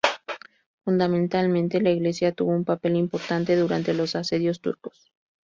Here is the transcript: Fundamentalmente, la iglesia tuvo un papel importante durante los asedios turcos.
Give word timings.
Fundamentalmente, 0.83 1.79
la 1.79 1.91
iglesia 1.91 2.31
tuvo 2.31 2.53
un 2.55 2.65
papel 2.65 2.95
importante 2.95 3.55
durante 3.55 3.93
los 3.93 4.15
asedios 4.15 4.59
turcos. 4.59 5.11